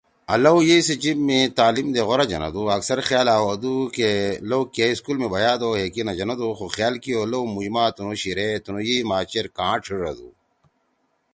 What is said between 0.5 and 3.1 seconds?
یئی سی جیِب می تعلیم دے غورا جنَدو۔ اکثر